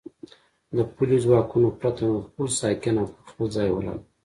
د 0.75 0.77
پلیو 0.95 1.23
ځواکونو 1.25 1.67
پرته 1.79 2.01
نور 2.09 2.23
ټول 2.33 2.47
ساکن 2.59 2.95
او 3.01 3.05
پر 3.13 3.21
خپل 3.31 3.45
ځای 3.55 3.67
ولاړ 3.71 3.97
و. 3.99 4.03